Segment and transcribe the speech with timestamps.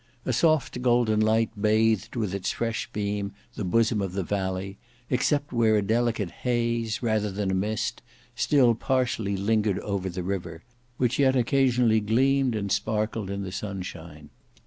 [0.25, 4.79] A soft golden light bathed with its fresh beam the bosom of the valley,
[5.11, 8.01] except where a delicate haze, rather than a mist,
[8.35, 10.63] still partially lingered over the river,
[10.97, 14.31] which yet occasionally gleamed and sparkled in the sunshine.